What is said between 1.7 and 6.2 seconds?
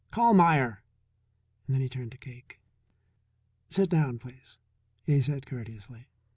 he turned to Cake. "Sit down, please," he said courteously.